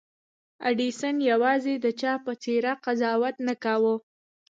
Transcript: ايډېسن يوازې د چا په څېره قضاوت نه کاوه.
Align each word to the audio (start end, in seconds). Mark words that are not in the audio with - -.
ايډېسن 0.67 1.15
يوازې 1.31 1.73
د 1.79 1.85
چا 1.99 2.13
په 2.25 2.33
څېره 2.41 2.73
قضاوت 2.85 3.35
نه 3.47 3.53
کاوه. 3.63 3.95